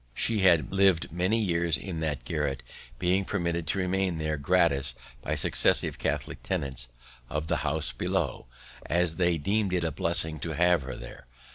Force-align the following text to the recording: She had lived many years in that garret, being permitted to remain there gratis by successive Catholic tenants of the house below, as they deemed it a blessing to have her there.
She 0.15 0.39
had 0.39 0.71
lived 0.73 1.11
many 1.11 1.39
years 1.39 1.77
in 1.77 1.99
that 1.99 2.25
garret, 2.25 2.63
being 2.97 3.23
permitted 3.23 3.67
to 3.67 3.77
remain 3.77 4.17
there 4.17 4.35
gratis 4.35 4.95
by 5.21 5.35
successive 5.35 5.99
Catholic 5.99 6.41
tenants 6.41 6.87
of 7.29 7.45
the 7.45 7.57
house 7.57 7.91
below, 7.91 8.47
as 8.87 9.17
they 9.17 9.37
deemed 9.37 9.73
it 9.75 9.83
a 9.83 9.91
blessing 9.91 10.39
to 10.39 10.53
have 10.55 10.81
her 10.81 10.95
there. 10.95 11.27